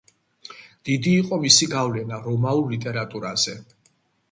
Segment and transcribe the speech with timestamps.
[0.89, 3.57] დიდი იყო მისი გავლენა რომაულ ლიტერატურაზე.